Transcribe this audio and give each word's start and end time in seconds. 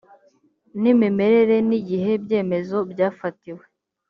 n 0.81 0.83
imimerere 0.93 1.55
n 1.67 1.71
igihe 1.79 2.09
ibyemezo 2.17 2.77
byafatiwe 2.91 3.63